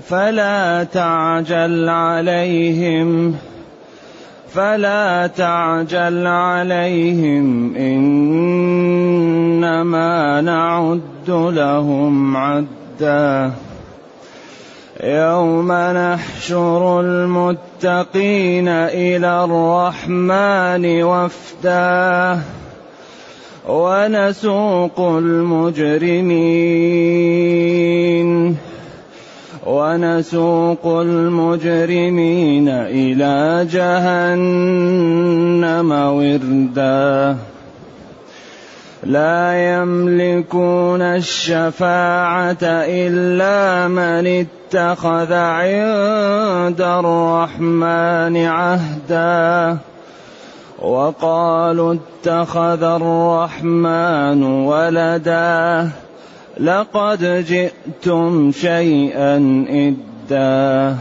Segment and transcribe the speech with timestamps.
[0.10, 3.36] فلا تعجل عليهم
[4.54, 7.76] فلا تعجل عليهم
[9.66, 13.52] إنما نعد لهم عدا.
[15.04, 22.40] يوم نحشر المتقين إلى الرحمن وفدا
[23.70, 26.38] ونسوق المجرمين
[29.66, 34.42] ونسوق المجرمين إلى جهنم
[35.92, 37.38] وردا.
[39.04, 44.28] لا يملكون الشفاعة إلا من
[44.68, 49.78] اتخذ عند الرحمن عهدا.
[50.80, 55.90] وقالوا اتخذ الرحمن ولدا.
[56.60, 60.96] لقد جئتم شيئا إدا.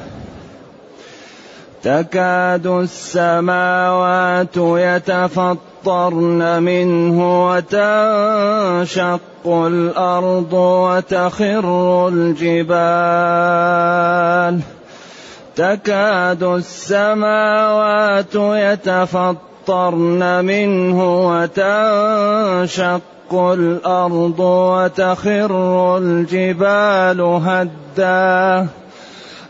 [1.83, 12.77] تكاد السماوات يتفطرن منه وتنشق الأرض وتخر الجبال
[15.57, 23.01] تكاد السماوات يتفطرن منه وتنشق
[23.33, 28.67] الأرض وتخر الجبال هدا.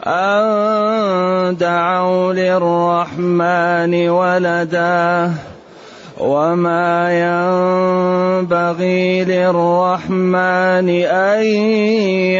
[0.07, 5.33] أن دعوا للرحمن ولدا.
[6.17, 11.43] وما ينبغي للرحمن ان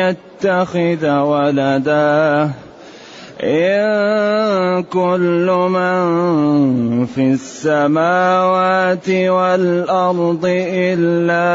[0.01, 2.51] يتخذ ولدا
[3.43, 11.49] ان كل من في السماوات والارض الا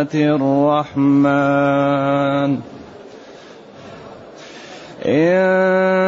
[0.00, 1.78] اتي الرحمن
[5.06, 6.07] إن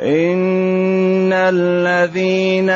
[0.00, 2.70] ان الذين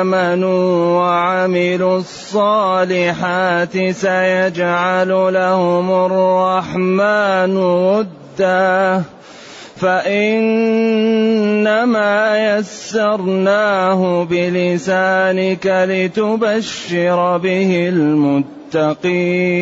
[0.00, 9.02] امنوا وعملوا الصالحات سيجعل لهم الرحمن ودا
[9.76, 10.96] فانما
[12.58, 19.54] يسرناه بلسانك لتبشر به المتقين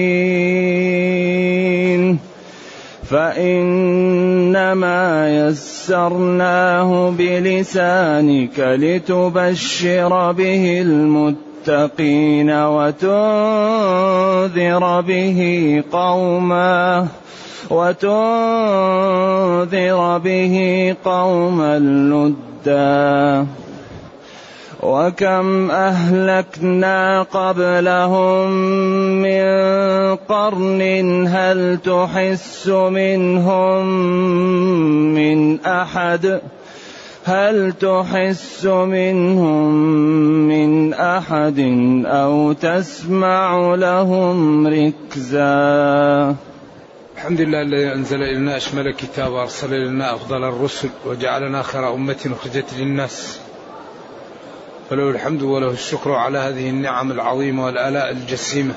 [3.12, 13.10] فإنما يسرناه بلسانك لتبشر به المتقين وتنذر
[15.00, 15.40] به
[15.92, 17.08] قوما
[17.70, 18.08] وتنذر
[20.18, 20.56] به
[21.04, 23.46] قوما لُدًّا.
[24.82, 28.50] وكم أهلكنا قبلهم
[29.22, 29.44] من
[30.16, 30.82] قرن
[31.28, 33.86] هل تحس منهم
[35.14, 36.40] من أحد؟
[37.24, 39.72] هل تحس منهم
[40.48, 41.60] من أحد
[42.06, 46.36] أو تسمع لهم ركزا؟
[47.16, 52.74] الحمد لله الذي أنزل إلينا أشمل كتاب وأرسل إلينا أفضل الرسل وجعلنا خير أمة أخرجت
[52.78, 53.41] للناس.
[54.92, 58.74] فله الحمد وله الشكر على هذه النعم العظيمة والآلاء الجسيمة.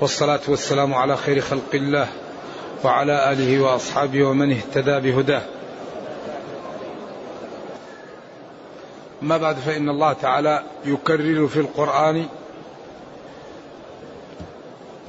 [0.00, 2.08] والصلاة والسلام على خير خلق الله
[2.84, 5.42] وعلى آله وأصحابه ومن اهتدى بهداه.
[9.22, 12.26] ما بعد فإن الله تعالى يكرر في القرآن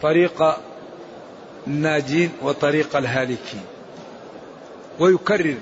[0.01, 0.57] طريق
[1.67, 3.63] الناجين وطريق الهالكين.
[4.99, 5.55] ويكرر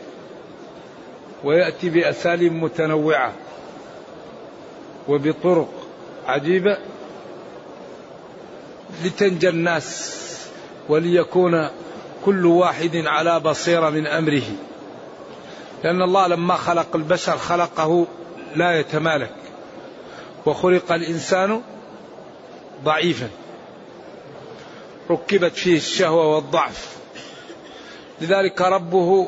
[1.43, 3.33] ويأتي بأساليب متنوعة.
[5.07, 5.69] وبطرق
[6.27, 6.77] عجيبة
[9.03, 10.11] لتنجى الناس
[10.89, 11.69] وليكون
[12.25, 14.43] كل واحد على بصيرة من أمره.
[15.83, 18.07] لأن الله لما خلق البشر خلقه
[18.55, 19.35] لا يتمالك
[20.45, 21.61] وخلق الإنسان
[22.83, 23.29] ضعيفا.
[25.09, 26.95] ركبت فيه الشهوة والضعف.
[28.21, 29.27] لذلك ربه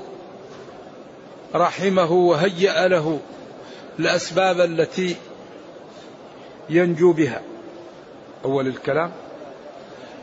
[1.55, 3.19] رحمه وهيأ له
[3.99, 5.15] الأسباب التي
[6.69, 7.41] ينجو بها.
[8.45, 9.11] أول الكلام.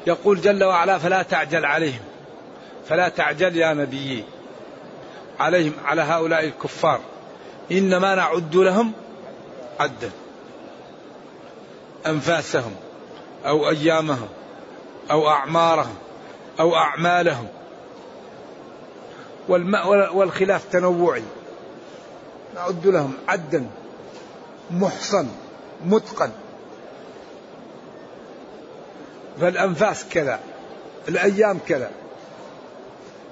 [0.06, 2.00] يقول جل وعلا فلا تعجل عليهم.
[2.88, 4.24] فلا تعجل يا نبيي
[5.40, 7.00] عليهم على هؤلاء الكفار.
[7.72, 8.92] إنما نعد لهم
[9.80, 10.10] عدا.
[12.06, 12.72] أنفاسهم
[13.46, 14.28] أو أيامهم
[15.10, 15.94] أو أعمارهم
[16.60, 17.48] أو أعمالهم.
[20.14, 21.22] والخلاف تنوعي.
[22.54, 23.66] نعد لهم عدا.
[24.70, 25.28] محصن.
[25.84, 26.30] متقن.
[29.40, 30.40] فالأنفاس كذا
[31.08, 31.90] الأيام كذا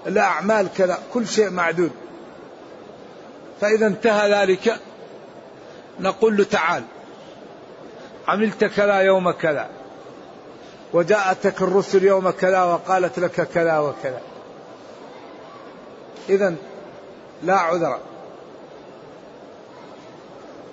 [0.07, 1.91] الأعمال كذا كل شيء معدود.
[3.61, 4.77] فإذا انتهى ذلك
[6.01, 6.83] نقول له تعال
[8.29, 9.69] عملت كذا يوم كذا
[10.93, 14.21] وجاءتك الرسل يوم كذا وقالت لك كذا وكذا.
[16.29, 16.55] إذا
[17.43, 17.99] لا عذر.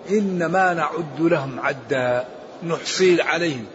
[0.10, 2.28] إنما نعد لهم عدا
[2.64, 3.66] نحصي عليهم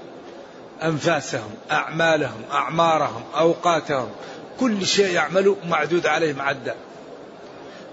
[0.82, 4.08] أنفاسهم أعمالهم أعمارهم أوقاتهم.
[4.60, 6.74] كل شيء يعملوا معدود عليهم عدا.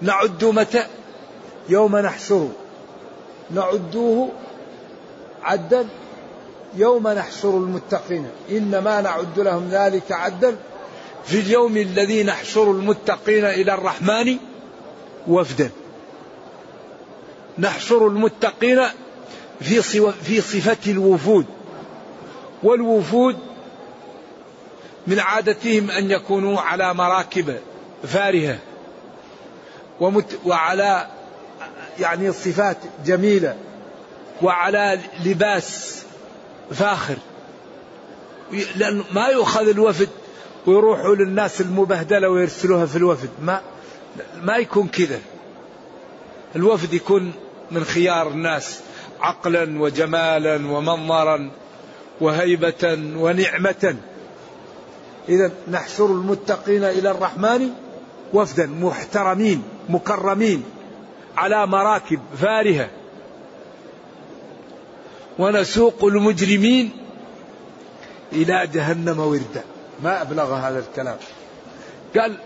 [0.02, 0.86] نعد متى؟
[1.70, 2.52] يوم نحشره.
[3.52, 4.30] نعدوه
[5.44, 5.88] عدا
[6.76, 8.28] يوم نحشر المتقين.
[8.52, 10.56] إنما نعد لهم ذلك عدا
[11.26, 14.38] في اليوم الذي نحشر المتقين إلى الرحمن
[15.28, 15.70] وفدا.
[17.60, 18.82] نحشر المتقين
[19.62, 19.82] في
[20.24, 21.46] في صفة الوفود.
[22.64, 23.38] والوفود
[25.08, 27.58] من عادتهم أن يكونوا على مراكب
[28.04, 28.58] فارهة
[30.46, 31.08] وعلى
[32.00, 33.56] يعني صفات جميلة
[34.42, 36.02] وعلى لباس
[36.72, 37.16] فاخر.
[38.76, 40.10] لأن ما يؤخذ الوفد
[40.66, 43.30] ويروحوا للناس المبهدلة ويرسلوها في الوفد.
[43.42, 43.62] ما
[44.42, 45.20] ما يكون كذا.
[46.56, 47.34] الوفد يكون
[47.72, 48.80] من خيار الناس
[49.22, 51.52] عقلا وجمالا ومنظرا
[52.22, 53.96] وهيبة ونعمة.
[55.30, 57.70] إذا نحشر المتقين إلى الرحمن
[58.34, 60.64] وفدا محترمين مكرمين
[61.38, 62.90] على مراكب فارهة.
[65.40, 66.92] ونسوق المجرمين
[68.34, 69.64] إلى جهنم وردا.
[70.04, 71.18] ما أبلغ هذا الكلام.
[72.18, 72.38] قال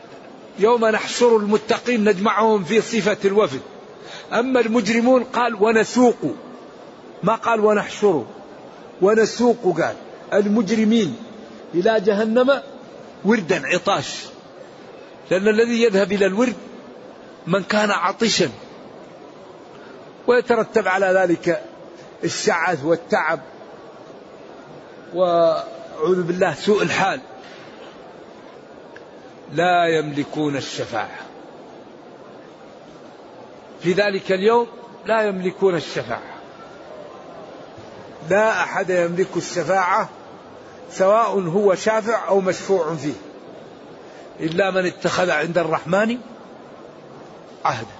[0.59, 3.61] يوم نحشر المتقين نجمعهم في صفة الوفد.
[4.33, 6.15] أما المجرمون قال ونسوق.
[7.23, 8.25] ما قال ونحشر؟
[9.01, 9.95] ونسوق قال.
[10.33, 11.17] المجرمين
[11.73, 12.61] إلى جهنم
[13.25, 14.25] وردا عطاش
[15.31, 16.55] لأن الذي يذهب إلى الورد
[17.47, 18.49] من كان عطشا.
[20.27, 21.63] ويترتب على ذلك
[22.23, 23.39] الشعث والتعب
[25.13, 27.19] وأعوذ بالله سوء الحال.
[29.53, 31.24] لا يملكون الشفاعة.
[33.85, 34.67] في ذلك اليوم
[35.05, 36.35] لا يملكون الشفاعة.
[38.29, 40.09] لا أحد يملك الشفاعة
[40.91, 43.13] سواء هو شافع أو مشفوع فيه.
[44.39, 46.17] إلا من اتخذ عند الرحمن
[47.65, 47.95] عهدا.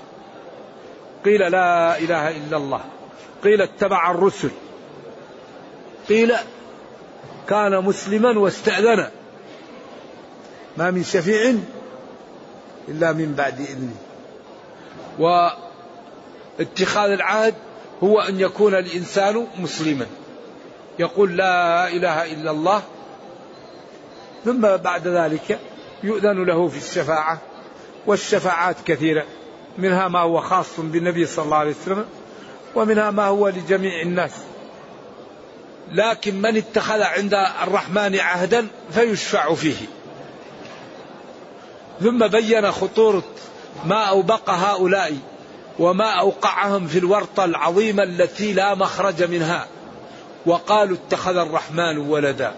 [1.25, 2.81] قيل لا إله إلا الله.
[3.43, 4.51] قيل اتبع الرسل.
[6.09, 6.33] قيل
[7.47, 9.09] كان مسلما واستأذن.
[10.77, 11.55] ما من شفيع
[12.87, 13.95] إلا من بعد إذنه.
[16.59, 17.55] واتخاذ العهد
[18.03, 20.05] هو أن يكون الإنسان مسلما.
[20.99, 22.81] يقول لا إله إلا الله
[24.45, 25.59] ثم بعد ذلك
[26.03, 27.41] يؤذن له في الشفاعة
[28.07, 29.25] والشفاعات كثيرة
[29.77, 32.05] منها ما هو خاص بالنبي صلى الله عليه وسلم
[32.75, 34.31] ومنها ما هو لجميع الناس.
[35.91, 39.85] لكن من اتخذ عند الرحمن عهدا فيشفع فيه.
[42.01, 43.23] ثم بين خطورة
[43.85, 45.17] ما أوبق هؤلاء
[45.79, 49.67] وما أوقعهم في الورطة العظيمة التي لا مخرج منها.
[50.45, 52.55] وقالوا اتخذ الرحمن ولدا.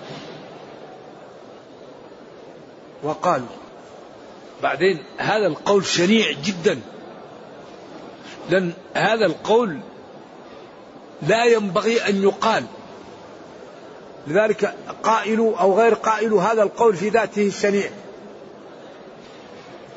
[3.03, 3.41] وقال
[4.63, 6.79] بعدين هذا القول شنيع جدا.
[8.49, 9.79] لأن هذا القول
[11.21, 12.65] لا ينبغي أن يقال.
[14.27, 17.89] لذلك قائل أو غير قائل هذا القول في ذاته الشنيع.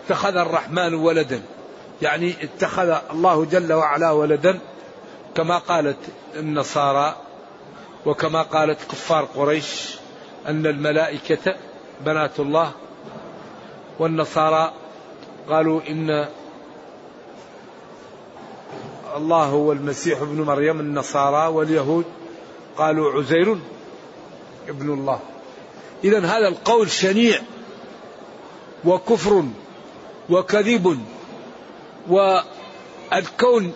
[0.06, 1.42] اتخذ الرحمن ولدا.
[2.02, 4.58] يعني اتخذ الله جل وعلا ولدا
[5.34, 5.98] كما قالت
[6.36, 7.16] النصارى
[8.06, 9.96] وكما قالت كفار قريش
[10.48, 11.56] أن الملائكة
[12.00, 12.72] بنات الله
[13.98, 14.72] والنصارى
[15.48, 16.28] قالوا إن
[19.16, 22.04] الله هو المسيح ابن مريم النصارى واليهود
[22.78, 23.58] قالوا عزير
[24.68, 25.20] ابن الله.
[26.04, 27.40] إذا هذا القول شنيع
[28.84, 29.44] وكفر
[30.30, 31.00] وكذب
[32.10, 33.74] والكون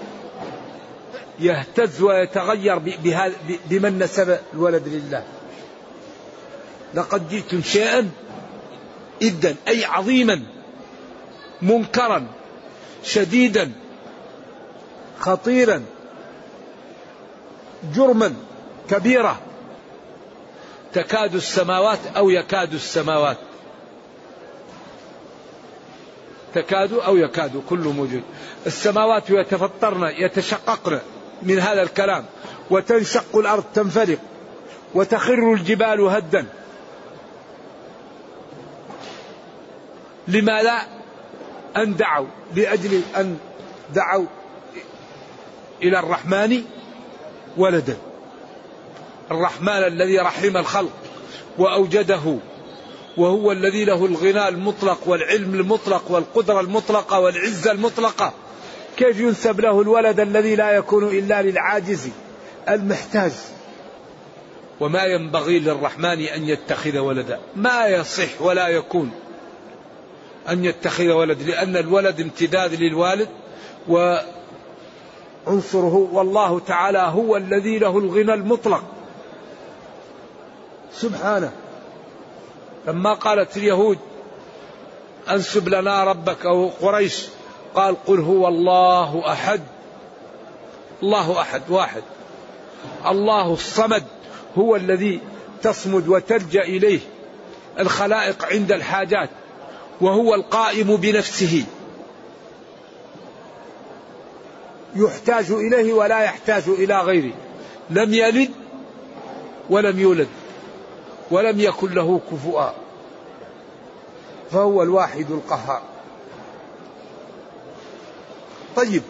[1.38, 2.78] يهتز ويتغير
[3.70, 5.24] بمن نسب الولد لله.
[6.94, 8.10] لقد جئتم شيئا
[9.22, 10.42] إدا أي عظيما
[11.62, 12.26] منكرا
[13.04, 13.72] شديدا
[15.20, 15.82] خطيرا
[17.94, 18.34] جرما
[18.90, 19.40] كبيرة
[20.92, 23.36] تكاد السماوات أو يكاد السماوات.
[26.54, 28.22] تكاد أو يكاد كله موجود.
[28.66, 31.00] السماوات يتفطرن يتشققن
[31.42, 32.24] من هذا الكلام
[32.70, 34.18] وتنشق الأرض تنفلق
[34.94, 36.46] وتخر الجبال هدا.
[40.28, 40.82] لما لا
[41.76, 43.38] أن دعوا لأجل أن
[43.94, 44.26] دعوا
[45.82, 46.64] إلى الرحمن
[47.56, 47.96] ولدا.
[49.30, 50.92] الرحمن الذي رحم الخلق
[51.58, 52.38] وأوجده.
[53.16, 58.32] وهو الذي له الغنى المطلق والعلم المطلق والقدرة المطلقة والعزة المطلقة.
[58.96, 62.08] كيف ينسب له الولد الذي لا يكون إلا للعاجز
[62.68, 63.32] المحتاج؟
[64.80, 67.38] وما ينبغي للرحمن أن يتخذ ولدا.
[67.56, 69.10] ما يصح ولا يكون
[70.48, 73.28] أن يتخذ ولد لأن الولد امتداد للوالد
[73.88, 74.24] وعنصره
[76.12, 78.84] والله تعالى هو الذي له الغنى المطلق.
[80.92, 81.52] سبحانه.
[82.86, 83.98] لما قالت اليهود
[85.30, 87.26] أنسب لنا ربك أو قريش؟
[87.74, 89.60] قال قل هو الله أحد.
[91.02, 92.02] الله أحد واحد.
[93.06, 94.04] الله الصمد
[94.58, 95.20] هو الذي
[95.62, 97.00] تصمد وتلجأ إليه
[97.78, 99.30] الخلائق عند الحاجات
[100.00, 101.64] وهو القائم بنفسه.
[104.96, 107.32] يحتاج إليه ولا يحتاج إلى غيره.
[107.90, 108.50] لم يلد
[109.70, 110.28] ولم يولد.
[111.30, 112.74] ولم يكن له كفؤا.
[114.50, 115.82] فهو الواحد القهار.
[118.76, 119.02] طيب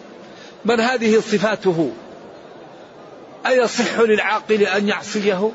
[0.65, 1.93] من هذه صفاته؟
[3.47, 5.51] أيصح للعاقل أن يعصيه؟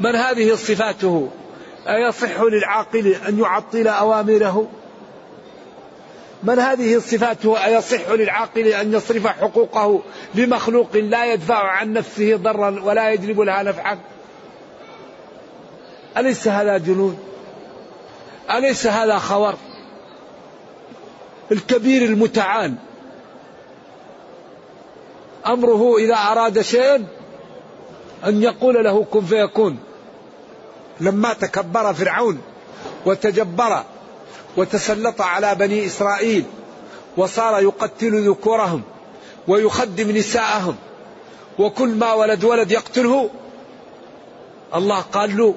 [0.00, 1.30] من هذه صفاته؟
[1.88, 4.68] أيصح للعاقل أن يعطل أوامره؟
[6.42, 10.02] من هذه صفاته؟ أيصح للعاقل أن يصرف حقوقه
[10.34, 13.98] لمخلوق لا يدفع عن نفسه ضرا ولا يجلب لها نفعا؟
[16.16, 17.18] أليس هذا جنون؟
[18.50, 19.54] أليس هذا خور؟
[21.52, 22.74] الكبير المتعال.
[25.46, 27.06] أمره إذا أراد شيئا
[28.26, 29.78] أن يقول له كن فيكون.
[31.00, 32.40] لما تكبر فرعون
[33.06, 33.84] وتجبر
[34.56, 36.44] وتسلط على بني إسرائيل
[37.16, 38.82] وصار يقتل ذكورهم
[39.48, 40.76] ويخدم نساءهم
[41.58, 43.30] وكل ما ولد ولد يقتله
[44.74, 45.54] الله قال له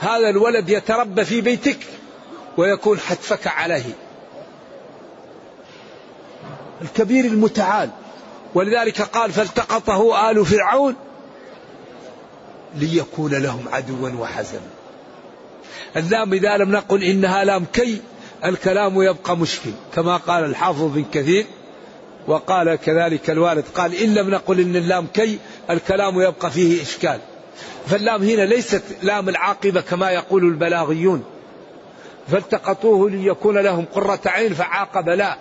[0.00, 1.78] هذا الولد يتربى في بيتك
[2.56, 3.94] ويكون حتفك عليه.
[6.82, 7.90] الكبير المتعال.
[8.54, 10.94] ولذلك قال فالتقطه آل فرعون
[12.74, 14.60] ليكون لهم عدوا وحزنا
[15.96, 18.00] اللام إذا لم نقل إنها لام كي
[18.44, 19.70] الكلام يبقى مشكل.
[19.94, 21.46] كما قال الحافظ بن كثير
[22.26, 25.38] وقال كذلك الوالد قال إن لم نقل إن اللام كي
[25.70, 27.20] الكلام يبقى فيه إشكال.
[27.86, 31.24] فاللام هنا ليست لام العاقبة كما يقول البلاغيون.
[32.30, 35.36] فالتقطوه ليكون لهم قرة عين فعاقب لا.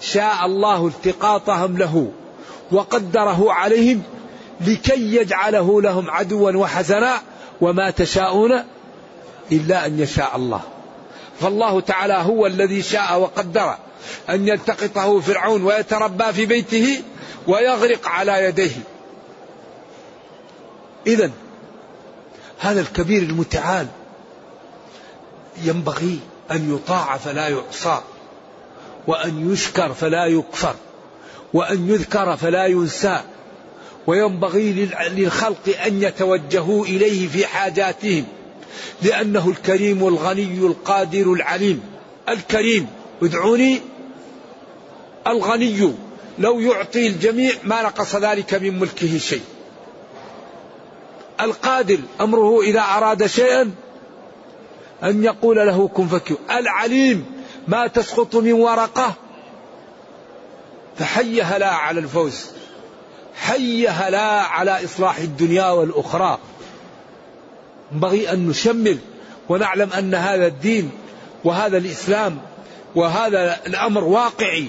[0.00, 2.12] شاء الله التقاطهم له
[2.72, 4.02] وقدره عليهم
[4.60, 7.20] لكي يجعله لهم عدوا وحزنا
[7.60, 8.64] وما تشاءون
[9.52, 10.60] إلا أن يشاء الله.
[11.40, 13.74] فالله تعالى هو الذي شاء وقدر
[14.30, 17.02] أن يلتقطه فرعون ويتربى في بيته
[17.46, 18.76] ويغرق على يديه.
[21.06, 21.30] إذا
[22.58, 23.86] هذا الكبير المتعال
[25.64, 26.18] ينبغي
[26.50, 28.00] أن يطاع فلا يعصى
[29.06, 30.74] وأن يشكر فلا يكفر
[31.52, 33.20] وأن يذكر فلا ينسى
[34.06, 38.24] وينبغي للخلق أن يتوجهوا إليه في حاجاتهم
[39.02, 41.80] لأنه الكريم الغني القادر العليم.
[42.28, 42.86] الكريم
[43.22, 43.80] ادعوني
[45.26, 45.92] الغني
[46.38, 49.42] لو يعطي الجميع ما نقص ذلك من ملكه شيء.
[51.40, 53.70] القادر أمره إذا أراد شيئا
[55.02, 57.24] أن يقول له كن فكيو العليم
[57.68, 59.14] ما تسقط من ورقة
[60.96, 62.46] فحيها لا على الفوز
[63.34, 66.38] حيها لا على إصلاح الدنيا والأخرى.
[67.92, 68.98] ينبغي أن نشمل
[69.48, 70.90] ونعلم أن هذا الدين
[71.44, 72.38] وهذا الإسلام
[72.94, 74.66] وهذا الأمر واقعي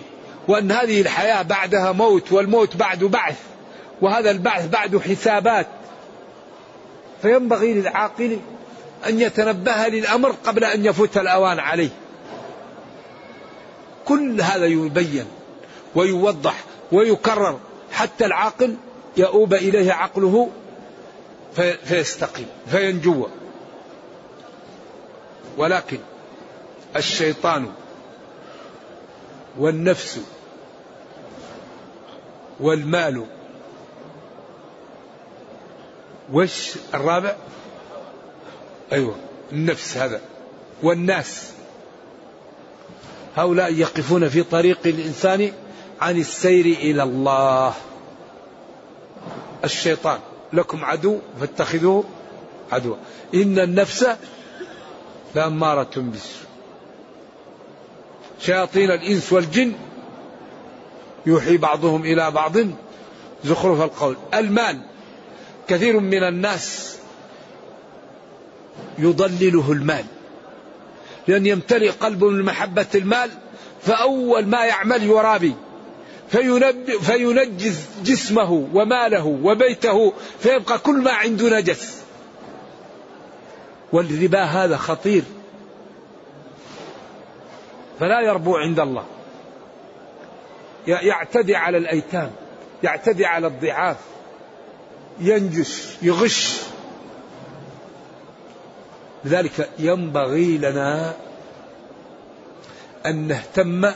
[0.48, 3.38] وأن هذه الحياة بعدها موت والموت بعد بعث
[4.02, 5.68] وهذا البعث بعد حسابات
[7.22, 8.40] فينبغي للعاقل
[9.08, 11.90] أن يتنبه للأمر قبل أن يفوت الأوان عليه.
[14.06, 15.26] كل هذا يبين
[15.96, 17.60] ويوضح ويكرر
[17.92, 18.76] حتى العاقل
[19.18, 20.50] يؤوب إليه عقله
[21.84, 23.28] فيستقيم فينجو.
[25.58, 25.98] ولكن
[26.96, 27.72] الشيطان
[29.58, 30.20] والنفس
[32.60, 33.26] والمال
[36.34, 37.36] وش الرابع؟
[38.92, 39.16] أيوة
[39.52, 40.22] النفس هذا
[40.84, 41.52] والناس.
[43.36, 45.52] هؤلاء يقفون في طريق الإنسان
[46.02, 47.74] عن السير إلى الله.
[49.64, 50.20] الشيطان
[50.54, 52.04] لكم عدو فاتخذوه
[52.72, 52.96] عدوا.
[53.34, 54.08] إن النفس
[55.36, 56.48] لأمارة بالسوء.
[58.42, 59.74] شياطين الإنس والجن
[61.26, 62.58] يوحي بعضهم إلى بعض
[63.46, 64.16] زخرف القول.
[64.34, 64.80] المال
[65.68, 66.98] كثير من الناس
[68.98, 70.06] يضلله المال.
[71.28, 73.30] لأن يمتلئ قلبه من محبة المال
[73.82, 75.56] فأول ما يعمل يرابي
[77.02, 82.02] فينجز جسمه وماله وبيته فيبقى كل ما عنده نجس.
[83.94, 85.24] والربا هذا خطير.
[88.00, 89.06] فلا يربو عند الله.
[90.88, 92.32] يعتدي على الأيتام
[92.84, 93.98] يعتدي على الضعاف.
[95.20, 96.58] ينجش يغش.
[99.26, 101.14] لذلك ينبغي لنا
[103.06, 103.92] أن نهتم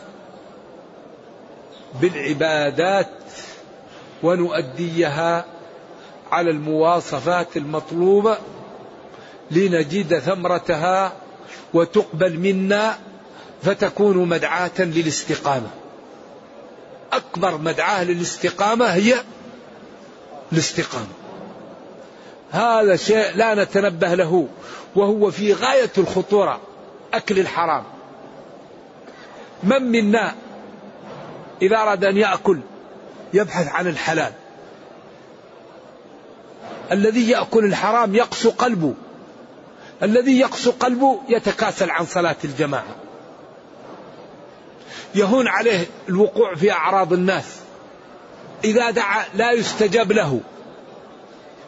[2.02, 3.10] بالعبادات
[4.24, 5.46] ونؤديها
[6.32, 8.38] على المواصفات المطلوبة
[9.52, 11.14] لنجد ثمرتها
[11.74, 12.98] وتقبل منا
[13.64, 15.68] فتكون مدعاة للاستقامة.
[17.14, 19.16] أكبر مدعاة للاستقامة هي
[20.54, 21.08] الاستقامة.
[22.52, 24.48] هذا شيء لا نتنبه له
[24.96, 26.62] وهو في غاية الخطورة
[27.14, 27.84] أكل الحرام.
[29.64, 30.36] من منا
[31.62, 32.60] إذا أراد أن يأكل
[33.34, 34.34] يبحث عن الحلال.
[36.92, 38.94] الذي يأكل الحرام يقسو قلبه.
[40.04, 42.96] الذي يقسو قلبه يتكاسل عن صلاة الجماعة.
[45.16, 47.60] يهون عليه الوقوع في أعراض الناس.
[48.64, 50.40] إذا دعا لا يستجاب له.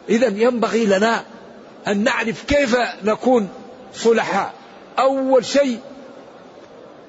[0.08, 1.24] إذا ينبغي لنا
[1.88, 3.48] أن نعرف كيف نكون
[3.94, 4.52] صلحاء.
[4.98, 5.80] أول شيء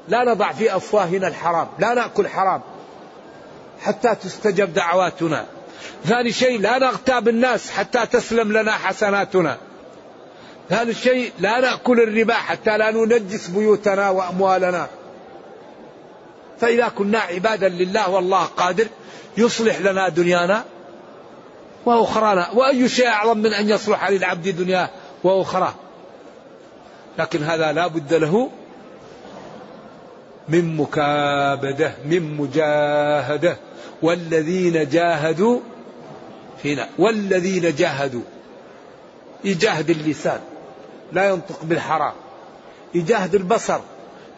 [0.08, 2.62] لا نضع في أفواهنا الحرام لا نأكل حرام
[3.82, 5.46] حتى تستجب دعواتنا.
[6.06, 9.58] ثاني شيء لا نغتاب الناس حتى تسلم لنا حسناتنا.
[10.70, 14.88] ثالث شيء لا نأكل الربا حتى لا ننجس بيوتنا وأموالنا.
[16.60, 18.88] فإذا كنا عبادا لله والله قادر
[19.38, 20.64] يصلح لنا دنيانا
[21.86, 22.50] وأخرانا.
[22.52, 24.90] وأي شيء أعظم من أن يصلح للعبد دنياه
[25.24, 25.74] وأخراه.
[27.20, 28.50] لكن هذا لا بد له
[30.50, 33.58] من مكابدة من مجاهدة.
[34.02, 35.60] والذين جاهدوا
[36.64, 38.24] فينا والذين جاهدوا.
[39.44, 40.40] يجاهد اللسان
[41.14, 42.14] لا ينطق بالحرام.
[42.94, 43.80] يجاهد البصر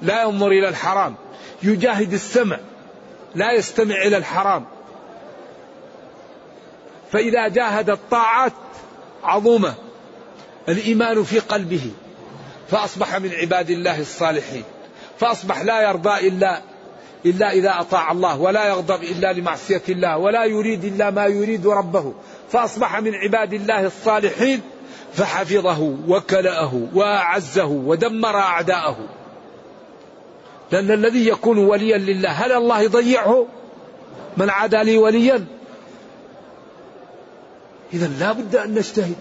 [0.02, 1.16] لا ينظر إلى الحرام.
[1.64, 2.58] يجاهد السمع
[3.36, 4.66] لا يستمع إلى الحرام.
[7.12, 8.54] فإذا جاهد الطاعات
[9.24, 9.74] عظومة
[10.70, 11.92] الإيمان في قلبه
[12.72, 14.64] فأصبح من عباد الله الصالحين.
[15.20, 16.62] فأصبح لا يرضى إلا
[17.26, 22.14] إلا إذا أطاع الله ولا يغضب إلا لمعصية الله ولا يريد إلا ما يريد ربه.
[22.52, 24.62] فأصبح من عباد الله الصالحين
[25.14, 28.98] فحفظه وكلأه وأعزه ودمر أعداءه.
[30.72, 33.48] لأن الذي يكون وليا لله هل الله يضيعه؟
[34.38, 35.46] من عادى لي وليا.
[37.94, 39.16] إذا لا بد أن نجتهد.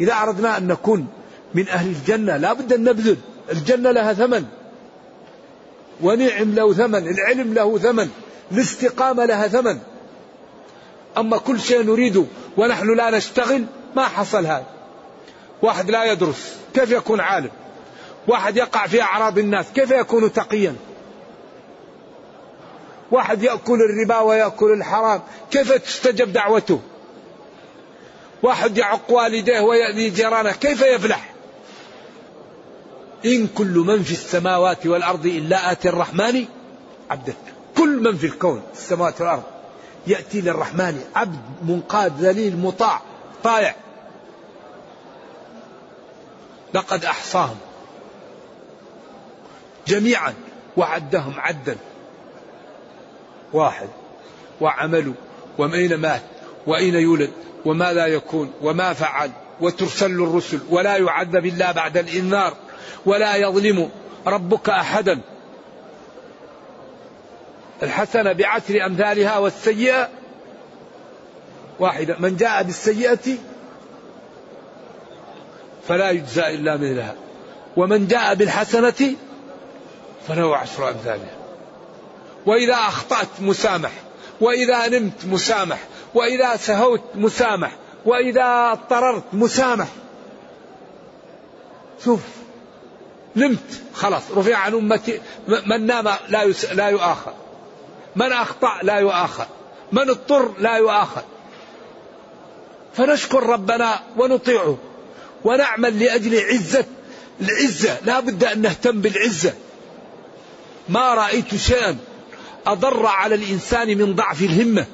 [0.00, 1.06] إذا أردنا أن نكون
[1.54, 3.16] من أهل الجنة لا بد أن نبذل.
[3.52, 4.44] الجنة لها ثمن.
[6.02, 8.10] ونعم له ثمن العلم له ثمن
[8.52, 9.78] الاستقامة لها ثمن.
[11.18, 12.24] أما كل شيء نريده
[12.56, 13.64] ونحن لا نشتغل
[13.96, 14.66] ما حصل هذا.
[15.62, 17.50] واحد لا يدرس كيف يكون عالم؟
[18.28, 20.76] واحد يقع في أعراض الناس كيف يكون تقيا؟
[23.10, 26.80] واحد يأكل الربا ويأكل الحرام كيف تستجب دعوته؟
[28.42, 31.34] واحد يعق والديه ويأذي جيرانه كيف يفلح؟
[33.24, 36.44] إن كل من في السماوات والأرض إلا آتي الرحمن
[37.10, 37.34] عبدا
[37.76, 39.42] كل من في الكون السماوات والأرض
[40.06, 43.00] يأتي للرحمن عبد منقاد ذليل مطاع
[43.44, 43.74] طائع.
[46.74, 47.56] لقد أحصاهم.
[49.86, 50.34] جميعا
[50.76, 51.76] وعدهم عدا.
[53.52, 53.88] واحد
[54.60, 55.14] وعملوا
[55.58, 56.22] وأين مات
[56.66, 57.30] وأين يولد
[57.64, 62.54] وما لا يكون وما فعل وترسل الرسل ولا يعذب إلا بعد الإنذار
[63.06, 63.90] ولا يظلم
[64.26, 65.20] ربك أحدا.
[67.82, 70.08] الحسنة بعشر أمثالها والسيئة.
[71.80, 73.36] واحدة من جاء بالسيئة
[75.88, 77.14] فلا يجزى إلا مثلها
[77.76, 79.16] ومن جاء بالحسنة
[80.28, 81.36] فله عشر أمثالها
[82.46, 83.90] وإذا أخطأت مسامح
[84.40, 85.78] وإذا نمت مسامح
[86.14, 89.88] وإذا سهوت مسامح وإذا اضطررت مسامح.
[92.04, 92.20] شوف
[93.36, 95.20] نمت خلاص رفع عن أمتي
[95.66, 96.64] من نام لا يس...
[96.64, 97.32] لا يؤاخذ
[98.16, 99.44] من أخطأ لا يؤاخذ
[99.92, 101.22] من اضطر لا يؤاخذ
[102.96, 104.78] فنشكر ربنا ونطيعه
[105.44, 106.84] ونعمل لأجل عزة
[107.40, 107.98] العزة.
[108.04, 109.52] لا بد أن نهتم بالعزة.
[110.88, 111.96] ما رأيت شيئا
[112.66, 114.86] أضر على الإنسان من ضعف الهمة.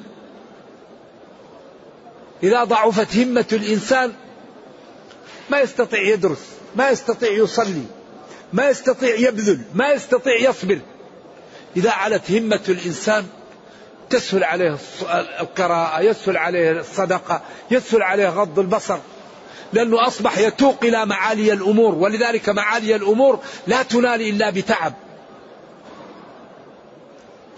[2.43, 4.13] إذا ضعفت همة الإنسان
[5.49, 7.83] ما يستطيع يدرس ما يستطيع يصلي
[8.53, 10.79] ما يستطيع يبذل ما يستطيع يصبر.
[11.77, 13.27] إذا علت همة الإنسان
[14.09, 14.77] تسهل عليه
[15.39, 18.97] القراءة يسهل عليه الصدقة يسهل عليه غض البصر.
[19.73, 24.93] لأنه أصبح يتوق إلى معالي الأمور ولذلك معالي الأمور لا تنال إلا بتعب.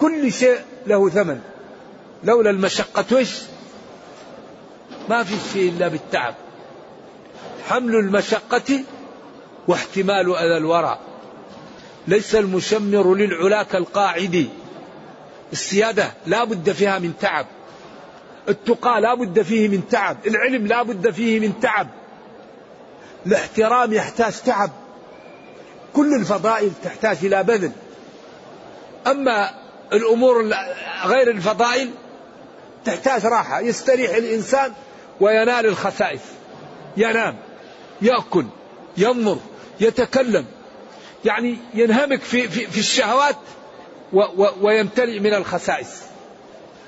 [0.03, 1.41] كل شيء له ثمن.
[2.23, 3.41] لولا المشقة وش؟
[5.09, 6.35] ما في شيء إلا بالتعب.
[7.69, 8.83] حمل المشقة
[9.67, 10.99] واحتمال أذى الورى
[12.07, 14.49] ليس المشمر للعلا كالقاعد
[15.53, 17.45] السيادة لا بد فيها من تعب.
[18.49, 20.17] التقى لا بد فيه من تعب.
[20.27, 21.87] العلم لا بد فيه من تعب.
[23.25, 24.71] الاحترام يحتاج تعب.
[25.93, 27.71] كل الفضائل تحتاج إلى بذل.
[29.07, 29.62] أما
[29.93, 30.53] الأمور
[31.05, 31.89] غير الفضائل
[32.85, 33.59] تحتاج راحة.
[33.59, 34.73] يستريح الإنسان
[35.19, 36.21] وينال الخسائس
[36.97, 37.35] ينام
[38.01, 38.45] يأكل
[38.97, 39.37] ينظر
[39.79, 40.45] يتكلم.
[41.25, 43.35] يعني ينهمك في, في, في الشهوات
[44.13, 46.01] و و ويمتلئ من الخسائس.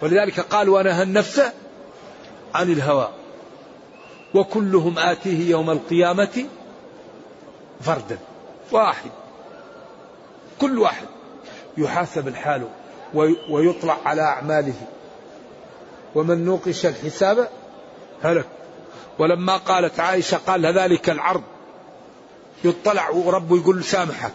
[0.01, 1.41] ولذلك قال ونهى النفس
[2.55, 3.09] عن الهوى.
[4.33, 6.45] وكلهم آتيه يوم القيامة
[7.81, 8.17] فردا.
[8.71, 9.11] واحد.
[10.61, 11.05] كل واحد.
[11.77, 12.67] يحاسب الحال
[13.49, 14.81] ويطلع على أعماله.
[16.15, 17.49] ومن نوقش الحساب
[18.23, 18.45] هلك.
[19.19, 21.43] ولما قالت عائشة قال ذلك العرض.
[22.63, 24.31] يطلع وربه يقول سامحك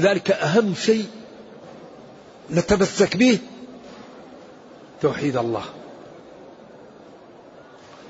[0.00, 1.06] ذلك أهم شيء
[2.50, 3.38] نتمسك به
[5.00, 5.64] توحيد الله.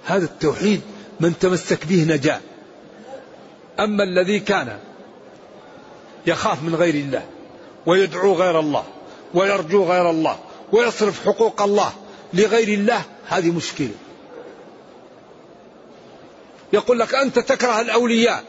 [0.05, 0.81] هذا التوحيد
[1.21, 2.41] من تمسك به نجا
[3.81, 4.79] أما الذي كان
[6.27, 7.27] يخاف من غير الله
[7.87, 8.85] ويدعو غير الله
[9.35, 10.39] ويرجو غير الله
[10.73, 11.93] ويصرف حقوق الله
[12.35, 13.95] لغير الله هذه مشكلة.
[16.73, 18.45] يقول لك أنت تكره الأولياء.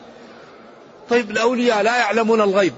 [1.10, 2.74] طيب الأولياء لا يعلمون الغيب.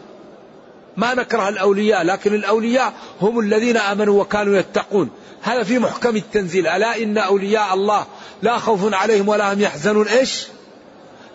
[0.97, 5.09] ما نكره الأولياء لكن الأولياء هم الذين آمنوا وكانوا يتقون.
[5.41, 6.67] هذا في محكم التنزيل.
[6.67, 8.05] ألا إن أولياء الله
[8.41, 10.47] لا خوف عليهم ولا هم يحزنون؟ إيش؟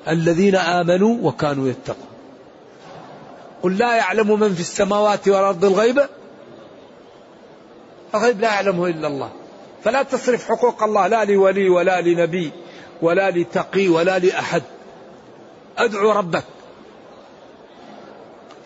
[0.09, 2.11] الذين آمنوا وكانوا يتقون.
[3.62, 6.09] قل لا يعلم من في السماوات والأرض الغيب
[8.14, 9.32] الغيب لا يعلمه إلا الله.
[9.84, 12.50] فلا تصرف حقوق الله لا لولي ولا لنبي
[13.02, 14.62] ولا لتقي ولا لأحد.
[15.78, 16.44] أدعو ربك.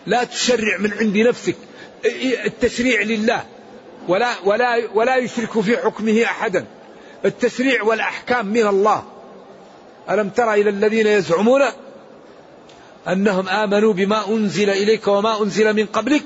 [0.07, 1.55] لا تشرع من عند نفسك.
[2.45, 3.43] التشريع لله.
[4.07, 6.65] ولا ولا ولا يشرك في حكمه أحدا.
[7.25, 9.03] التشريع والأحكام من الله.
[10.09, 11.61] ألم تر إلى الذين يزعمون
[13.07, 16.23] أنهم آمنوا بما أنزل إليك وما أنزل من قبلك؟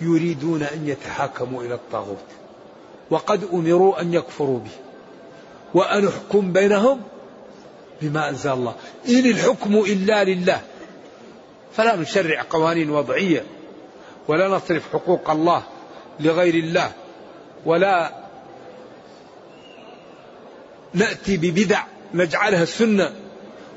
[0.00, 2.24] يريدون أن يتحاكموا إلى الطاغوت
[3.10, 4.70] وقد أمروا أن يكفروا به
[5.74, 7.00] وان احكم بينهم
[8.02, 8.74] بما أنزل الله.
[9.08, 10.60] إن الحكم إلا لله
[11.72, 13.44] فلا نشرع قوانين وضعية
[14.28, 15.62] ولا نصرف حقوق الله
[16.20, 16.92] لغير الله
[17.66, 18.12] ولا
[20.94, 21.84] نأتي ببدع
[22.14, 23.12] نجعلها سنه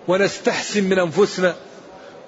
[0.07, 1.55] ونستحسن من أنفسنا.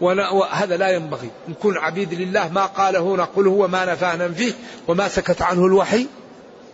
[0.01, 1.29] وهذا لا ينبغي.
[1.49, 4.53] نكون عبيد لله ما قاله نقول هو ما نفعنا فيه
[4.87, 6.07] وما سكت عنه الوحي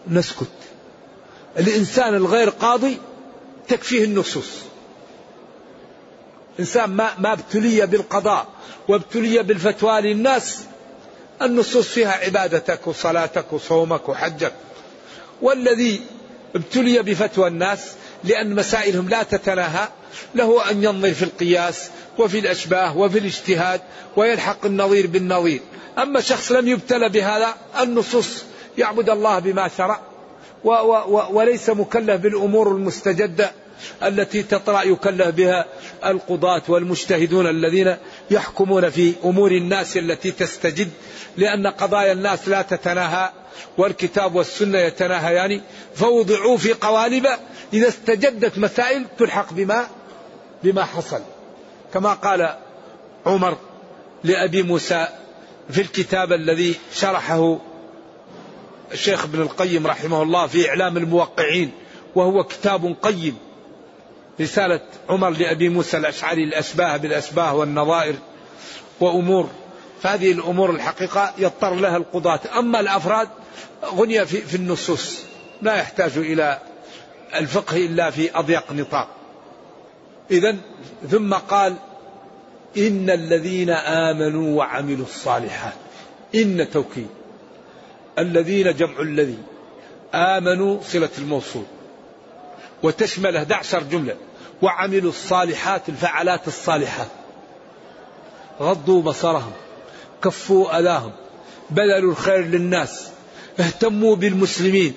[0.07, 0.47] نسكت.
[1.57, 2.97] الإنسان الغير قاضي
[3.67, 4.49] تكفيه النصوص.
[6.59, 8.47] إنسان ما, ما ابتلي بالقضاء
[8.87, 10.63] وابتلي بالفتوى للناس
[11.41, 14.53] النصوص فيها عبادتك وصلاتك وصومك وحجك.
[15.41, 16.01] والذي
[16.55, 17.91] ابتلي بفتوى الناس
[18.23, 19.87] لأن مسائلهم لا تتناهى
[20.35, 23.81] له أن ينظر في القياس وفي الأشباه وفي الاجتهاد
[24.15, 25.59] ويلحق النظير بالنظير.
[25.97, 28.43] أما شخص لم يبتلى بهذا النصوص
[28.77, 29.99] يعبد الله بما شرع
[31.31, 33.51] وليس مكلف بالأمور المستجدة
[34.03, 35.65] التي تطرأ يكلف بها
[36.05, 37.95] القضاة والمجتهدون الذين
[38.31, 40.89] يحكمون في أمور الناس التي تستجد
[41.37, 43.31] لأن قضايا الناس لا تتناهى
[43.77, 45.61] والكتاب والسنة يتناهيان.
[45.95, 47.27] فوضعوا في قوالب
[47.73, 49.87] إذا استجدت مسائل تلحق بما
[50.63, 51.21] بما حصل.
[51.93, 52.55] كما قال
[53.25, 53.57] عمر
[54.23, 55.07] لأبي موسى
[55.69, 57.57] في الكتاب الذي شرحه
[58.91, 61.71] الشيخ ابن القيم رحمه الله في إعلام الموقعين
[62.15, 63.37] وهو كتاب قيم.
[64.41, 68.15] رسالة عمر لأبي موسى الأشعري الأشباه بالأشباه والنظائر
[68.99, 69.49] وأمور.
[70.01, 72.39] فهذه الأمور الحقيقة يضطر لها القضاة.
[72.59, 73.29] أما الأفراد
[73.85, 75.19] غني في, في النصوص.
[75.61, 76.59] لا يحتاج إلى
[77.35, 79.18] الفقه إلا في أضيق نطاق.
[80.31, 80.55] إذا
[81.09, 81.75] ثم قال
[82.77, 85.73] إن الذين آمنوا وعملوا الصالحات
[86.35, 87.07] إن توكيد.
[88.19, 89.37] الذين جمع الذي
[90.13, 91.63] آمنوا صلة الموصول
[92.83, 94.15] وتشمل 11 جملة
[94.61, 97.07] وعملوا الصالحات الفعلات الصالحات.
[98.61, 99.51] غضوا بصرهم
[100.23, 101.11] كفوا أذاهم
[101.69, 103.07] بذلوا الخير للناس
[103.59, 104.93] اهتموا بالمسلمين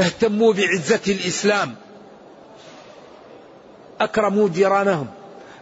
[0.00, 1.74] اهتموا بعزة الإسلام.
[4.00, 5.06] أكرموا جيرانهم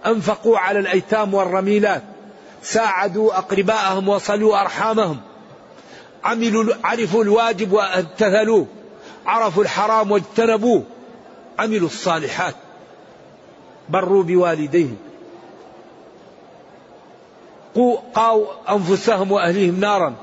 [0.06, 2.02] أنفقوا على الأيتام والرميلات
[2.62, 5.20] ساعدوا أقرباءهم وصلوا أرحامهم
[6.24, 8.66] عملوا عرفوا الواجب وامتثلوه
[9.26, 10.82] عرفوا الحرام واجتنبوه
[11.58, 12.54] عملوا الصالحات
[13.88, 14.96] بروا بوالديهم.
[17.74, 20.14] قوا أنفسهم وأهليهم نارا.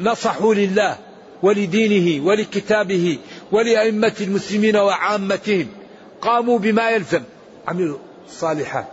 [0.00, 0.98] نصحوا لله
[1.42, 3.18] ولدينه ولكتابه
[3.52, 5.68] ولأئمة المسلمين وعامتهم.
[6.22, 7.22] قاموا بما يلزم.
[7.68, 8.86] عملوا الصالحات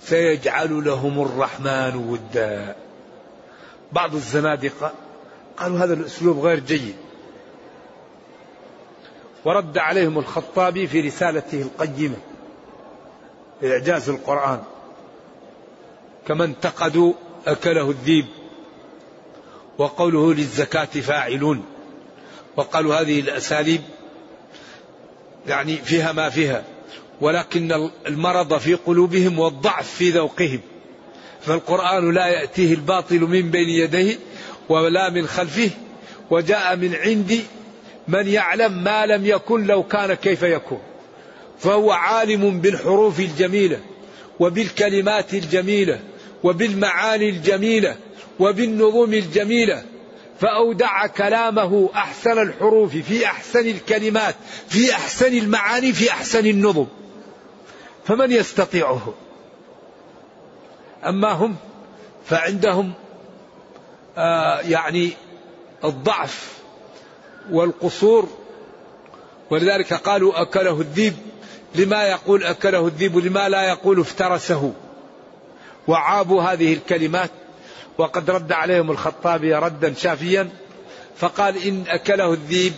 [0.00, 2.76] سيجعل لهم الرحمن ودا.
[3.92, 4.92] بعض الزنادقة
[5.56, 6.96] قالوا هذا الأسلوب غير جيد.
[9.44, 12.16] ورد عليهم الخطابي في رسالته القيمة.
[13.64, 14.62] إعجاز القرآن.
[16.28, 17.12] كما انتقدوا
[17.46, 18.26] أكله الذيب.
[19.78, 21.64] وقوله للزكاة فاعلون.
[22.56, 23.82] وقالوا هذه الأساليب
[25.46, 26.64] يعني فيها ما فيها.
[27.20, 30.60] ولكن المرض في قلوبهم والضعف في ذوقهم.
[31.40, 34.18] فالقرآن لا يأتيه الباطل من بين يديه
[34.68, 35.70] ولا من خلفه
[36.30, 37.40] وجاء من عند
[38.08, 40.80] من يعلم ما لم يكن لو كان كيف يكون.
[41.58, 43.80] فهو عالم بالحروف الجميلة
[44.40, 46.00] وبالكلمات الجميلة
[46.44, 47.96] وبالمعاني الجميلة
[48.40, 49.82] وبالنظم الجميلة
[50.42, 54.34] فأودع كلامه أحسن الحروف في أحسن الكلمات
[54.68, 56.86] في أحسن المعاني في أحسن النظم.
[58.04, 59.14] فمن يستطيعه؟
[61.06, 61.56] أما هم
[62.24, 62.92] فعندهم
[64.16, 65.12] آه يعني
[65.84, 66.58] الضعف
[67.50, 68.28] والقصور.
[69.50, 71.14] ولذلك قالوا أكله الذيب
[71.74, 74.72] لما يقول أكله الذيب لما لا يقول افترسه.
[75.88, 77.30] وعابوا هذه الكلمات
[78.02, 80.48] وقد رد عليهم الخطابي ردا شافيا
[81.16, 82.72] فقال إن أكله الذيب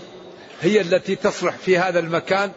[0.61, 2.51] هي التي تصلح في هذا المكان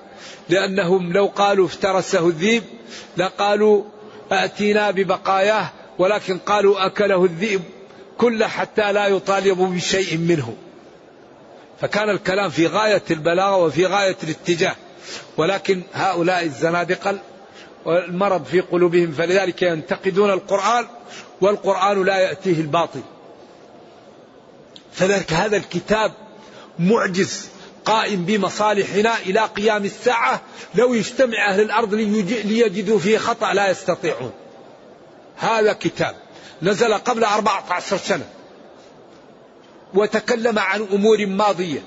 [0.49, 2.63] لأنهم لو قالوا افترسه الذيب
[3.17, 3.83] لقالوا
[4.31, 7.61] أتينا ببقاياه ولكن قالوا أكله الذئب
[8.17, 10.55] كل حتى لا يطالب بشيء منه.
[11.81, 14.75] فكان الكلام في غاية البلاغة وفي غاية الاتجاه
[15.37, 17.17] ولكن هؤلاء الزنادقة
[17.87, 20.87] المرض في قلوبهم فلذلك ينتقدون القرآن
[21.41, 23.01] والقرآن لا يأتيه الباطل.
[24.93, 26.11] فذلك هذا الكتاب
[26.79, 27.49] معجز
[27.85, 30.41] قائم بمصالحنا إلى قيام الساعة
[30.75, 34.31] لو يجتمع أهل الأرض ليجدوا فيه خطأ لا يستطيعون.
[35.37, 36.15] هذا كتاب
[36.61, 38.25] نزل قبل أربعة عشر سنة.
[39.93, 41.79] وتكلم عن أمور ماضية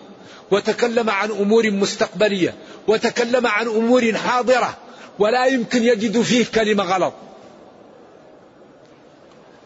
[0.50, 2.54] وتكلم عن أمور مستقبلية
[2.88, 4.76] وتكلم عن أمور حاضرة.
[5.18, 7.14] ولا يمكن يجد فيه كلمة غلط.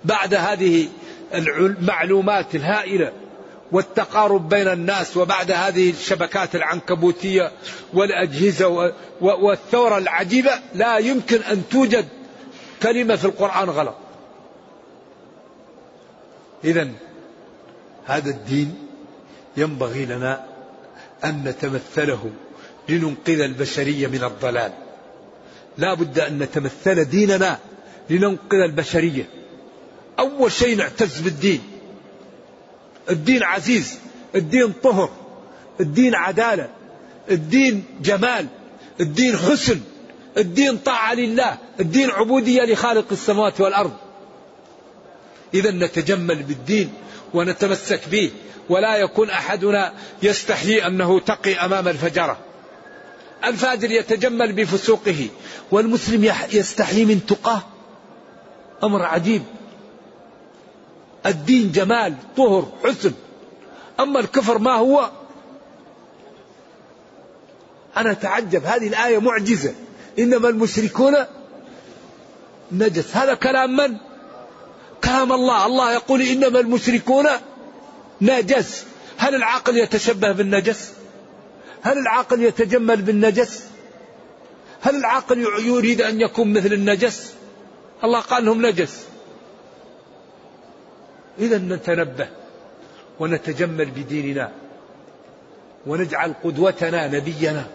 [0.05, 0.89] بعد هذه
[1.35, 3.13] المعلومات الهائلة
[3.73, 7.53] والتقارب بين الناس وبعد هذه الشبكات العنكبوتية
[7.95, 12.09] والأجهزة والثورة العجيبة لا يمكن أن توجد
[12.83, 13.95] كلمة في القرآن غلط.
[16.65, 16.89] إذا
[18.07, 18.75] هذا الدين
[19.57, 20.45] ينبغي لنا
[21.25, 22.31] أن نتمثله
[22.89, 24.73] لننقذ البشرية من الضلال.
[25.79, 27.59] لا بد أن نتمثل ديننا
[28.11, 29.29] لننقذ البشرية.
[30.19, 31.61] أول شيء نعتز بالدين.
[33.11, 33.99] الدين عزيز
[34.35, 35.11] الدين طهر
[35.81, 36.69] الدين عدالة
[37.31, 38.47] الدين جمال
[39.01, 39.81] الدين حسن
[40.37, 43.93] الدين طاعة لله الدين عبودية لخالق السماوات والأرض.
[45.55, 46.93] إذا نتجمل بالدين
[47.35, 48.31] ونتمسك به
[48.69, 52.39] ولا يكون أحدنا يستحيي أنه تقي أمام الفجرة.
[53.45, 55.29] الفاجر يتجمل بفسوقه.
[55.71, 57.63] والمسلم يستحي من تقاه.
[58.85, 59.43] أمر عجيب.
[61.27, 63.13] الدين جمال طهر حسن.
[64.01, 65.11] أما الكفر ما هو؟
[67.97, 68.65] أنا أتعجب.
[68.65, 69.75] هذه الآية معجزة.
[70.19, 71.15] إنما المشركون
[72.73, 73.17] نجس.
[73.17, 73.97] هذا كلام من؟
[75.05, 75.67] كلام الله.
[75.67, 77.27] الله يقول إنما المشركون
[78.21, 78.85] نجس.
[79.17, 80.93] هل العقل يتشبه بالنجس؟
[81.83, 83.74] هل العقل يتجمل بالنجس؟
[84.85, 87.35] هل العقل يريد أن يكون مثل النجس؟
[88.05, 89.07] الله قال لهم نجس.
[91.39, 92.29] إذا نتنبه
[93.21, 94.53] ونتجمل بديننا
[95.87, 97.67] ونجعل قدوتنا نبينا.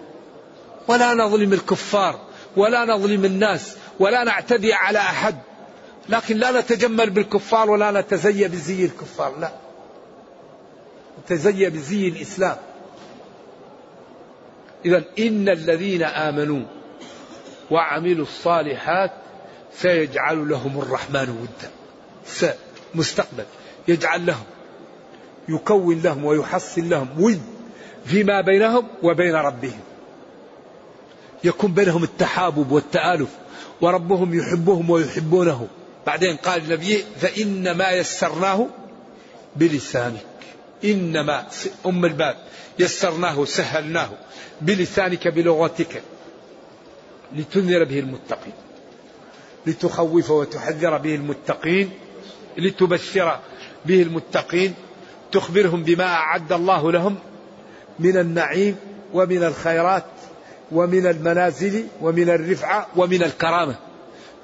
[0.88, 2.19] ولا نظلم الكفار
[2.58, 5.36] ولا نظلم الناس ولا نعتدي على أحد.
[6.10, 9.52] لكن لا نتجمل بالكفار ولا نتزي بزي الكفار لا.
[11.24, 12.58] نتزي بزي الإسلام.
[14.86, 16.78] إذا إن الذين آمنوا
[17.71, 19.12] وعملوا الصالحات
[19.73, 21.71] سيجعل لهم الرحمن ودا.
[22.95, 23.45] مستقبل
[23.88, 24.45] يجعل لهم
[25.49, 27.41] يكون لهم ويحصل لهم ود
[28.05, 29.79] فيما بينهم وبين ربهم.
[31.43, 33.29] يكون بينهم التحابب والتآلف
[33.82, 35.67] وربهم يحبهم ويحبونه.
[36.08, 38.67] بعدين قال النبي فإنما يسرناه
[39.55, 40.25] بلسانك.
[40.84, 41.47] إنما
[41.86, 42.36] أم الباب
[42.79, 44.10] يسرناه سهلناه
[44.62, 46.01] بلسانك بلغتك.
[47.35, 48.53] لتنذر به المتقين
[49.65, 51.91] لتخوف وتحذر به المتقين
[52.57, 53.39] لتبشر
[53.85, 54.73] به المتقين
[55.31, 57.15] تخبرهم بما أعد الله لهم
[57.99, 58.75] من النعيم
[59.13, 60.05] ومن الخيرات
[60.71, 63.75] ومن المنازل ومن الرفعة ومن الكرامة.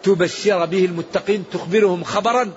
[0.04, 2.52] تبشر به المتقين تخبرهم خبرا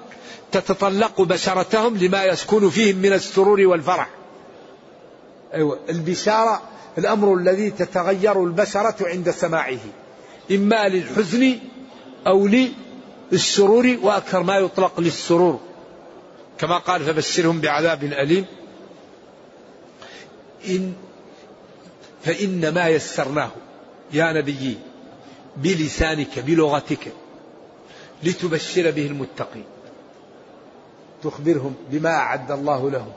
[0.52, 4.10] تتطلق بشرتهم لما يسكن فيهم من السرور والفرح.
[5.54, 6.62] أيوة البشارة
[6.98, 9.78] الأمر الذي تتغير البشرة عند سماعه.
[10.50, 11.58] إما للحزن
[12.26, 12.48] أو
[13.32, 15.61] للسرور وأكثر ما يطلق للسرور.
[16.58, 18.44] كما قال فبشرهم بعذاب أليم.
[20.68, 20.92] إن
[22.24, 23.50] فإنما يسرناه.
[24.12, 24.78] يا نبي
[25.56, 27.12] بلسانك بلغتك
[28.22, 29.64] لتبشر به المتقين.
[31.22, 33.12] تخبرهم بما أعد الله لهم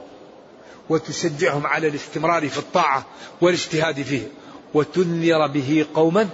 [0.90, 3.06] وتشجعهم على الاستمرار في الطاعة
[3.42, 4.28] والاجتهاد فيه
[4.74, 6.30] وتنذر به قوما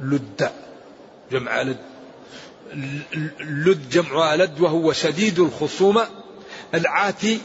[0.00, 0.50] لد
[1.32, 1.78] جمع لد.
[3.40, 6.08] لد جمع لد وهو شديد الخصومة
[6.74, 7.40] العاتي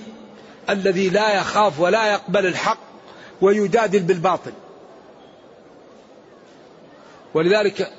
[0.69, 2.77] الذي لا يخاف ولا يقبل الحق
[3.41, 4.51] ويجادل بالباطل.
[7.33, 7.91] ولذلك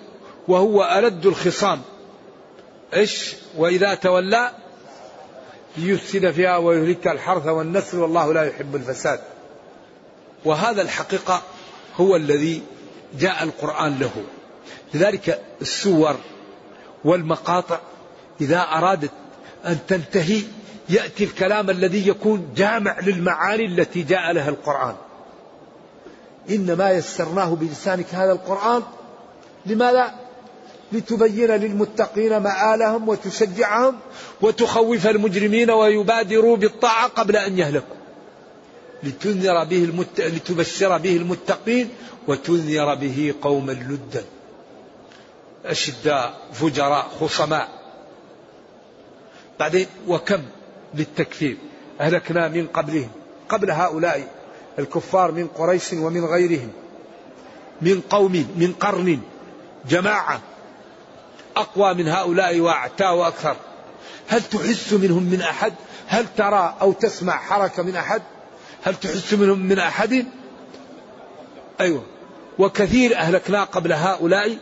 [0.48, 1.82] وهو ألد الخصام.
[2.94, 4.50] إيش؟ وإذا تولى
[5.76, 9.20] ليفسد فيها ويهلك الحرث والنسل والله لا يحب الفساد.
[10.44, 11.42] وهذا الحقيقة
[11.96, 12.62] هو الذي
[13.18, 14.24] جاء القرآن له.
[14.94, 16.16] لذلك السور
[17.04, 17.80] والمقاطع
[18.40, 19.10] إذا أرادت
[19.66, 20.42] أن تنتهي
[20.88, 24.94] يأتي الكلام الذي يكون جامع للمعاني التي جاء لها القرآن.
[26.50, 28.82] إنما يسرناه بلسانك هذا القرآن
[29.66, 30.14] لماذا؟
[30.92, 33.96] لتبين للمتقين مآلهم وتشجعهم
[34.40, 37.96] وتخوف المجرمين ويبادروا بالطاعة قبل أن يهلكوا.
[39.02, 40.20] لتنذر به المت...
[40.20, 41.88] لتبشر به المتقين
[42.28, 44.24] وتنذر به قوما لدا.
[45.64, 47.68] أشداء فجراء خصماء.
[49.60, 50.42] بعدين وكم
[50.94, 51.56] بالتكفير
[52.00, 53.10] أهلكنا من قبلهم
[53.48, 54.28] قبل هؤلاء
[54.78, 56.72] الكفار من قريش ومن غيرهم.
[57.82, 59.20] من قوم من قرن
[59.88, 60.40] جماعة.
[61.56, 63.56] أقوى من هؤلاء وأعتى وأكثر
[64.28, 65.74] هل تحس منهم من أحد؟
[66.06, 68.22] هل ترى أو تسمع حركة من أحد؟
[68.84, 70.26] هل تحس منهم من أحد؟
[71.80, 72.02] أيوة.
[72.58, 74.56] وكثير أهلكنا قبل هؤلاء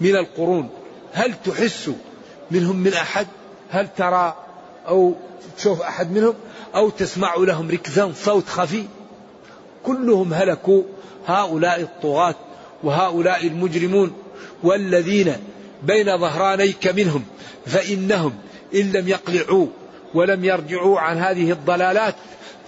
[0.00, 0.68] من القرون.
[1.12, 1.90] هل تحس
[2.50, 3.26] منهم من أحد؟
[3.70, 4.36] هل ترى
[4.88, 5.14] أو
[5.56, 6.34] تشوف أحد منهم؟
[6.74, 8.84] أو تسمع لهم ركزا صوت خفي؟
[9.84, 10.82] كلهم هلكوا.
[11.26, 12.34] هؤلاء الطغاة
[12.82, 14.12] وهؤلاء المجرمون
[14.62, 15.36] والذين
[15.82, 17.24] بين ظهرانيك منهم
[17.66, 18.34] فإنهم
[18.74, 19.66] إن لم يقلعوا
[20.14, 22.14] ولم يرجعوا عن هذه الضلالات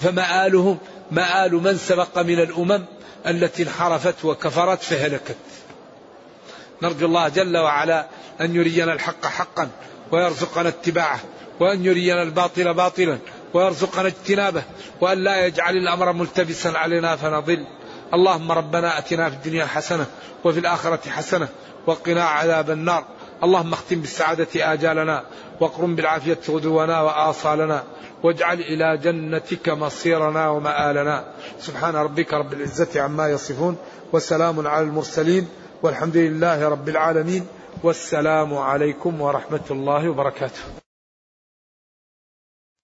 [0.01, 0.79] فمآلهم
[1.11, 2.85] مآل من سبق من الأمم
[3.27, 5.37] التي انحرفت وكفرت فهلكت.
[6.83, 8.07] نرجو الله جل وعلا
[8.41, 9.69] أن يرينا الحق حقا
[10.13, 11.21] ويرزقنا اتباعه
[11.61, 13.19] وأن يرينا الباطل باطلا
[13.55, 14.63] ويرزقنا اجتنابه
[15.01, 17.67] وأن لا يجعل الأمر ملتبسا علينا فنضل.
[18.15, 20.07] اللهم ربنا أتنا في الدنيا حسنة
[20.45, 21.49] وفي الآخرة حسنة
[21.87, 23.05] وقنا عذاب النار.
[23.45, 25.25] اللهم اختم بالسعادة آجالنا
[25.61, 27.83] واقرم بالعافية غدونا وآصالنا
[28.23, 31.25] واجعل إلى جنتك مصيرنا ومآلنا.
[31.61, 33.77] سبحان ربك رب العزة عما يصفون
[34.13, 35.49] وسلام على المرسلين.
[35.83, 37.47] والحمد لله رب العالمين
[37.83, 40.82] والسلام عليكم ورحمة الله وبركاته.